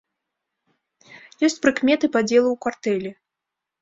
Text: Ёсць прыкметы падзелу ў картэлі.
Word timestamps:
Ёсць 1.47 1.59
прыкметы 1.65 2.05
падзелу 2.17 2.49
ў 2.53 2.57
картэлі. 2.67 3.11